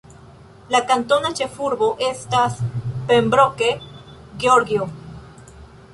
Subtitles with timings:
[0.75, 2.57] La kantona ĉefurbo estas
[3.11, 3.69] Pembroke,
[4.45, 4.93] Georgio.